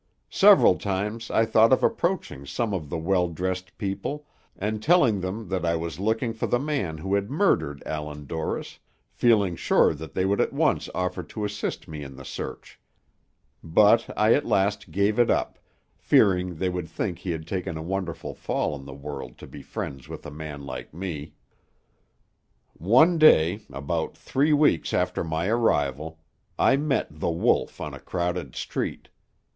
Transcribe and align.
Several 0.31 0.79
times 0.79 1.29
I 1.29 1.45
thought 1.45 1.71
of 1.71 1.83
approaching 1.83 2.43
some 2.47 2.73
of 2.73 2.89
the 2.89 2.97
well 2.97 3.27
dressed 3.27 3.77
people, 3.77 4.25
and 4.57 4.81
telling 4.81 5.21
them 5.21 5.47
that 5.49 5.63
I 5.63 5.75
was 5.75 5.99
looking 5.99 6.33
for 6.33 6.47
the 6.47 6.57
man 6.57 6.97
who 6.97 7.13
had 7.13 7.29
murdered 7.29 7.83
Allan 7.85 8.25
Dorris, 8.25 8.79
feeling 9.11 9.55
sure 9.55 9.93
that 9.93 10.15
they 10.15 10.25
would 10.25 10.41
at 10.41 10.53
once 10.53 10.89
offer 10.95 11.21
to 11.21 11.45
assist 11.45 11.87
me 11.87 12.01
in 12.01 12.15
the 12.15 12.25
search; 12.25 12.79
but 13.63 14.09
I 14.17 14.33
at 14.33 14.43
last 14.43 14.89
gave 14.89 15.19
it 15.19 15.29
up, 15.29 15.59
fearing 15.99 16.55
they 16.55 16.67
would 16.69 16.89
think 16.89 17.19
he 17.19 17.29
had 17.29 17.45
taken 17.45 17.77
a 17.77 17.83
wonderful 17.83 18.33
fall 18.33 18.75
in 18.75 18.85
the 18.85 18.95
world 18.95 19.37
to 19.37 19.45
be 19.45 19.61
friends 19.61 20.09
with 20.09 20.25
a 20.25 20.31
man 20.31 20.65
like 20.65 20.95
me. 20.95 21.33
"One 22.73 23.19
day, 23.19 23.67
about 23.71 24.17
three 24.17 24.51
weeks 24.51 24.95
after 24.95 25.23
my 25.23 25.45
arrival, 25.45 26.17
I 26.57 26.75
met 26.75 27.05
The 27.11 27.29
Wolf 27.29 27.79
on 27.79 27.93
a 27.93 27.99
crowded 27.99 28.55
street. 28.55 29.09